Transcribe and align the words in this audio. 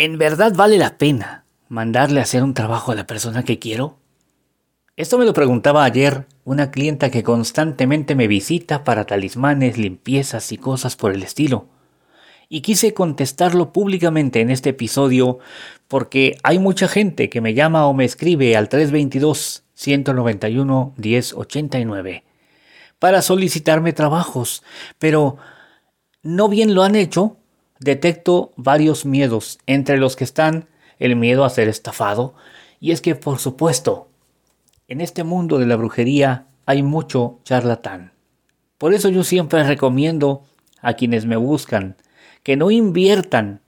¿En 0.00 0.16
verdad 0.16 0.52
vale 0.54 0.78
la 0.78 0.96
pena 0.96 1.44
mandarle 1.68 2.20
a 2.20 2.22
hacer 2.22 2.44
un 2.44 2.54
trabajo 2.54 2.92
a 2.92 2.94
la 2.94 3.08
persona 3.08 3.42
que 3.42 3.58
quiero? 3.58 3.98
Esto 4.94 5.18
me 5.18 5.24
lo 5.24 5.32
preguntaba 5.32 5.82
ayer 5.82 6.28
una 6.44 6.70
clienta 6.70 7.10
que 7.10 7.24
constantemente 7.24 8.14
me 8.14 8.28
visita 8.28 8.84
para 8.84 9.06
talismanes, 9.06 9.76
limpiezas 9.76 10.52
y 10.52 10.56
cosas 10.56 10.94
por 10.94 11.12
el 11.12 11.24
estilo. 11.24 11.66
Y 12.48 12.60
quise 12.60 12.94
contestarlo 12.94 13.72
públicamente 13.72 14.40
en 14.40 14.50
este 14.50 14.70
episodio 14.70 15.40
porque 15.88 16.38
hay 16.44 16.60
mucha 16.60 16.86
gente 16.86 17.28
que 17.28 17.40
me 17.40 17.54
llama 17.54 17.88
o 17.88 17.92
me 17.92 18.04
escribe 18.04 18.56
al 18.56 18.68
322 18.68 19.64
191 19.74 20.94
1089 20.96 22.22
para 23.00 23.20
solicitarme 23.20 23.92
trabajos, 23.92 24.62
pero 25.00 25.38
no 26.22 26.48
bien 26.48 26.76
lo 26.76 26.84
han 26.84 26.94
hecho 26.94 27.38
detecto 27.80 28.52
varios 28.56 29.06
miedos, 29.06 29.58
entre 29.66 29.98
los 29.98 30.16
que 30.16 30.24
están 30.24 30.68
el 30.98 31.16
miedo 31.16 31.44
a 31.44 31.50
ser 31.50 31.68
estafado, 31.68 32.34
y 32.80 32.92
es 32.92 33.00
que, 33.00 33.14
por 33.14 33.38
supuesto, 33.38 34.08
en 34.88 35.00
este 35.00 35.24
mundo 35.24 35.58
de 35.58 35.66
la 35.66 35.76
brujería 35.76 36.46
hay 36.66 36.82
mucho 36.82 37.40
charlatán. 37.44 38.12
Por 38.78 38.94
eso 38.94 39.08
yo 39.08 39.24
siempre 39.24 39.62
recomiendo 39.64 40.44
a 40.80 40.94
quienes 40.94 41.26
me 41.26 41.36
buscan 41.36 41.96
que 42.42 42.56
no 42.56 42.70
inviertan, 42.70 43.60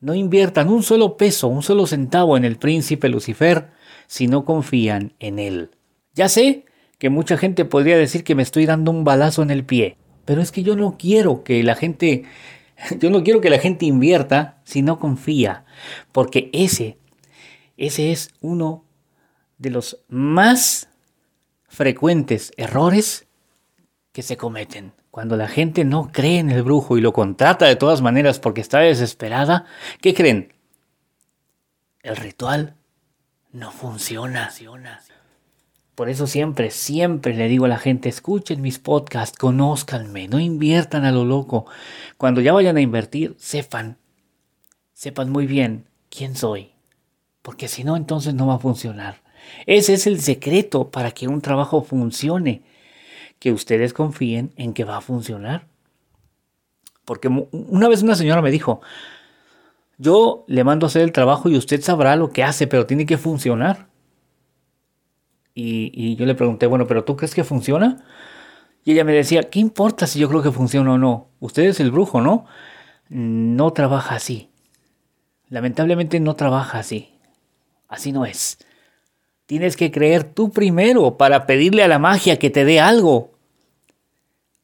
no 0.00 0.14
inviertan 0.14 0.68
un 0.68 0.82
solo 0.82 1.16
peso, 1.16 1.48
un 1.48 1.62
solo 1.62 1.86
centavo 1.86 2.36
en 2.36 2.44
el 2.44 2.56
príncipe 2.56 3.08
Lucifer 3.08 3.70
si 4.06 4.26
no 4.26 4.44
confían 4.44 5.12
en 5.18 5.38
él. 5.38 5.70
Ya 6.14 6.28
sé 6.28 6.64
que 6.98 7.10
mucha 7.10 7.36
gente 7.36 7.64
podría 7.64 7.98
decir 7.98 8.24
que 8.24 8.34
me 8.34 8.42
estoy 8.42 8.66
dando 8.66 8.90
un 8.90 9.04
balazo 9.04 9.42
en 9.42 9.50
el 9.50 9.64
pie, 9.64 9.96
pero 10.24 10.40
es 10.40 10.52
que 10.52 10.62
yo 10.62 10.76
no 10.76 10.96
quiero 10.98 11.44
que 11.44 11.62
la 11.62 11.74
gente 11.74 12.24
Yo 12.98 13.10
no 13.10 13.22
quiero 13.22 13.40
que 13.40 13.50
la 13.50 13.58
gente 13.58 13.86
invierta 13.86 14.60
si 14.64 14.82
no 14.82 14.98
confía, 14.98 15.64
porque 16.12 16.50
ese, 16.52 16.98
ese 17.76 18.12
es 18.12 18.30
uno 18.40 18.84
de 19.58 19.70
los 19.70 20.04
más 20.08 20.88
frecuentes 21.68 22.52
errores 22.56 23.26
que 24.12 24.22
se 24.22 24.36
cometen. 24.36 24.92
Cuando 25.10 25.36
la 25.36 25.48
gente 25.48 25.84
no 25.84 26.10
cree 26.10 26.38
en 26.38 26.50
el 26.50 26.62
brujo 26.62 26.98
y 26.98 27.00
lo 27.00 27.12
contrata 27.12 27.66
de 27.66 27.76
todas 27.76 28.02
maneras 28.02 28.40
porque 28.40 28.60
está 28.60 28.80
desesperada, 28.80 29.64
¿qué 30.00 30.12
creen? 30.12 30.52
El 32.02 32.16
ritual 32.16 32.74
no 33.52 33.70
funciona. 33.70 34.50
Por 35.94 36.08
eso 36.08 36.26
siempre, 36.26 36.70
siempre 36.70 37.34
le 37.34 37.46
digo 37.46 37.66
a 37.66 37.68
la 37.68 37.78
gente, 37.78 38.08
escuchen 38.08 38.60
mis 38.60 38.80
podcasts, 38.80 39.38
conózcanme, 39.38 40.26
no 40.26 40.40
inviertan 40.40 41.04
a 41.04 41.12
lo 41.12 41.24
loco. 41.24 41.66
Cuando 42.16 42.40
ya 42.40 42.52
vayan 42.52 42.76
a 42.76 42.80
invertir, 42.80 43.36
sepan, 43.38 43.96
sepan 44.92 45.30
muy 45.30 45.46
bien 45.46 45.86
quién 46.08 46.34
soy. 46.34 46.72
Porque 47.42 47.68
si 47.68 47.84
no, 47.84 47.96
entonces 47.96 48.34
no 48.34 48.48
va 48.48 48.54
a 48.54 48.58
funcionar. 48.58 49.22
Ese 49.66 49.94
es 49.94 50.06
el 50.06 50.20
secreto 50.20 50.90
para 50.90 51.12
que 51.12 51.28
un 51.28 51.40
trabajo 51.40 51.82
funcione. 51.82 52.62
Que 53.38 53.52
ustedes 53.52 53.92
confíen 53.92 54.52
en 54.56 54.72
que 54.72 54.84
va 54.84 54.96
a 54.96 55.02
funcionar. 55.02 55.66
Porque 57.04 57.28
una 57.28 57.88
vez 57.88 58.02
una 58.02 58.14
señora 58.16 58.42
me 58.42 58.50
dijo, 58.50 58.80
yo 59.98 60.44
le 60.48 60.64
mando 60.64 60.86
a 60.86 60.88
hacer 60.88 61.02
el 61.02 61.12
trabajo 61.12 61.48
y 61.50 61.56
usted 61.56 61.82
sabrá 61.82 62.16
lo 62.16 62.30
que 62.30 62.42
hace, 62.42 62.66
pero 62.66 62.86
tiene 62.86 63.06
que 63.06 63.18
funcionar. 63.18 63.86
Y, 65.54 66.16
yo 66.16 66.26
le 66.26 66.34
pregunté, 66.34 66.66
bueno, 66.66 66.86
pero 66.86 67.04
¿tú 67.04 67.16
crees 67.16 67.34
que 67.34 67.44
funciona? 67.44 68.04
Y 68.84 68.92
ella 68.92 69.04
me 69.04 69.12
decía, 69.12 69.44
¿qué 69.44 69.60
importa 69.60 70.06
si 70.06 70.18
yo 70.18 70.28
creo 70.28 70.42
que 70.42 70.50
funciona 70.50 70.92
o 70.92 70.98
no? 70.98 71.28
Usted 71.40 71.62
es 71.64 71.80
el 71.80 71.90
brujo, 71.90 72.20
¿no? 72.20 72.46
No 73.08 73.72
trabaja 73.72 74.16
así. 74.16 74.50
Lamentablemente 75.48 76.18
no 76.20 76.34
trabaja 76.34 76.80
así. 76.80 77.10
Así 77.88 78.12
no 78.12 78.26
es. 78.26 78.58
Tienes 79.46 79.76
que 79.76 79.90
creer 79.90 80.24
tú 80.24 80.50
primero 80.50 81.16
para 81.16 81.46
pedirle 81.46 81.82
a 81.84 81.88
la 81.88 81.98
magia 81.98 82.38
que 82.38 82.50
te 82.50 82.64
dé 82.64 82.80
algo. 82.80 83.34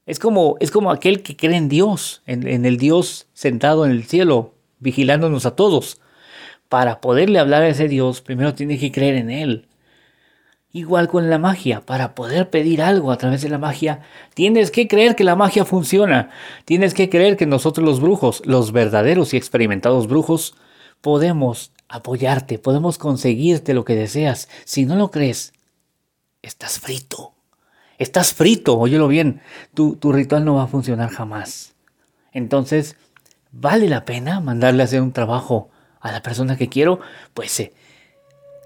Es 0.06 0.18
como, 0.18 0.56
es 0.58 0.70
como 0.70 0.90
aquel 0.90 1.22
que 1.22 1.36
cree 1.36 1.56
en 1.56 1.68
Dios, 1.68 2.22
en, 2.26 2.48
en 2.48 2.66
el 2.66 2.78
Dios 2.78 3.28
sentado 3.32 3.84
en 3.84 3.92
el 3.92 4.04
cielo, 4.04 4.54
vigilándonos 4.80 5.46
a 5.46 5.54
todos. 5.54 6.00
Para 6.68 7.00
poderle 7.00 7.38
hablar 7.38 7.62
a 7.62 7.68
ese 7.68 7.88
Dios, 7.88 8.20
primero 8.20 8.54
tienes 8.54 8.80
que 8.80 8.90
creer 8.90 9.14
en 9.14 9.30
Él. 9.30 9.69
Igual 10.72 11.08
con 11.08 11.28
la 11.28 11.38
magia, 11.38 11.80
para 11.80 12.14
poder 12.14 12.48
pedir 12.48 12.80
algo 12.80 13.10
a 13.10 13.18
través 13.18 13.42
de 13.42 13.48
la 13.48 13.58
magia, 13.58 14.02
tienes 14.34 14.70
que 14.70 14.86
creer 14.86 15.16
que 15.16 15.24
la 15.24 15.34
magia 15.34 15.64
funciona. 15.64 16.30
Tienes 16.64 16.94
que 16.94 17.10
creer 17.10 17.36
que 17.36 17.46
nosotros 17.46 17.84
los 17.84 18.00
brujos, 18.00 18.40
los 18.44 18.70
verdaderos 18.70 19.34
y 19.34 19.36
experimentados 19.36 20.06
brujos, 20.06 20.54
podemos 21.00 21.72
apoyarte, 21.88 22.60
podemos 22.60 22.98
conseguirte 22.98 23.74
lo 23.74 23.84
que 23.84 23.96
deseas. 23.96 24.48
Si 24.64 24.86
no 24.86 24.94
lo 24.94 25.10
crees, 25.10 25.54
estás 26.40 26.78
frito. 26.78 27.34
Estás 27.98 28.32
frito, 28.32 28.78
óyelo 28.78 29.08
bien. 29.08 29.42
Tu, 29.74 29.96
tu 29.96 30.12
ritual 30.12 30.44
no 30.44 30.54
va 30.54 30.64
a 30.64 30.68
funcionar 30.68 31.10
jamás. 31.10 31.74
Entonces, 32.32 32.96
¿vale 33.50 33.88
la 33.88 34.04
pena 34.04 34.38
mandarle 34.40 34.82
a 34.82 34.84
hacer 34.84 35.02
un 35.02 35.12
trabajo 35.12 35.68
a 36.00 36.12
la 36.12 36.22
persona 36.22 36.56
que 36.56 36.68
quiero? 36.68 37.00
Pues 37.34 37.58
eh, 37.58 37.72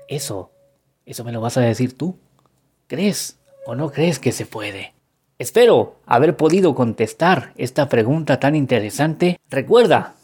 eso 0.07 0.51
¿Eso 1.07 1.23
me 1.25 1.33
lo 1.33 1.41
vas 1.41 1.57
a 1.57 1.61
decir 1.61 1.97
tú? 1.97 2.17
¿Crees 2.87 3.39
o 3.67 3.75
no 3.75 3.91
crees 3.91 4.19
que 4.19 4.33
se 4.33 4.47
puede? 4.47 4.95
Espero 5.39 5.97
haber 6.07 6.37
podido 6.37 6.75
contestar 6.75 7.53
esta 7.57 7.89
pregunta 7.89 8.41
tan 8.41 8.55
interesante. 8.55 9.39
Recuerda 9.51 10.15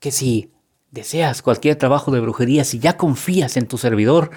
que 0.00 0.10
si 0.10 0.50
deseas 0.90 1.42
cualquier 1.42 1.76
trabajo 1.76 2.10
de 2.10 2.20
brujería, 2.20 2.64
si 2.64 2.78
ya 2.78 2.96
confías 2.96 3.56
en 3.56 3.68
tu 3.68 3.78
servidor, 3.78 4.30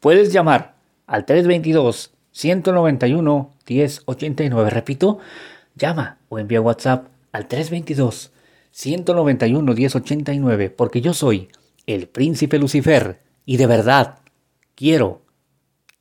puedes 0.00 0.32
llamar 0.32 0.76
al 1.06 1.26
322 1.26 2.12
191 2.30 3.50
1089. 3.68 4.70
Repito, 4.70 5.18
llama 5.74 6.18
o 6.28 6.38
envía 6.38 6.60
WhatsApp 6.60 7.08
al 7.32 7.46
322 7.46 8.32
191 8.70 9.74
1089 9.74 10.70
porque 10.70 11.00
yo 11.00 11.12
soy 11.12 11.48
el 11.86 12.08
príncipe 12.08 12.58
Lucifer 12.58 13.20
y 13.44 13.56
de 13.56 13.66
verdad 13.66 14.18
quiero 14.74 15.25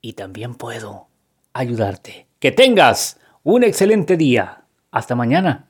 y 0.06 0.14
también 0.14 0.54
puedo 0.54 1.08
ayudarte. 1.54 2.28
Que 2.38 2.52
tengas 2.52 3.20
un 3.42 3.64
excelente 3.64 4.18
día. 4.18 4.66
Hasta 4.92 5.16
mañana. 5.16 5.66